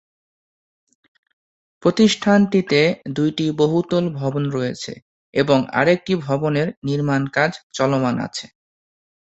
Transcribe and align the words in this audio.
প্রতিষ্ঠানটিতে 1.83 2.81
দুইটি 3.11 3.45
বহুতল 3.61 4.03
ভবন 4.19 4.43
রয়েছে 4.51 4.93
এবং 5.33 5.59
আরেকটি 5.79 6.13
ভবনের 6.25 6.67
নির্মাণকাজ 6.87 7.51
চলমান 7.73 8.15
আছে। 8.27 8.45